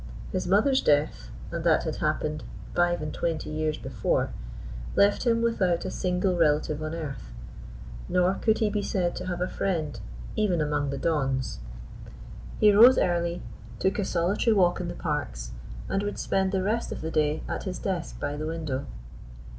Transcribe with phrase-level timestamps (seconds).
[0.31, 4.33] His mother's death and that had happened five and twenty years before
[4.95, 7.31] left him without a single relative on earth:
[8.09, 9.99] nor could he be said to have a friend,
[10.35, 11.59] even among the dons.
[12.59, 13.43] He rose early,
[13.77, 15.51] took a solitary walk in the parks,
[15.87, 18.87] and would spend the rest of the day at his desk by the window.